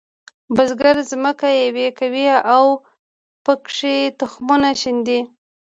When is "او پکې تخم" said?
2.53-4.47